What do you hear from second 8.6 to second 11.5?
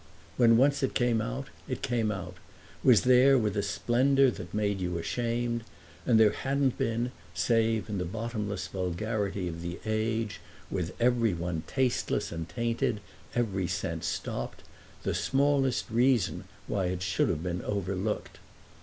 vulgarity of the age, with every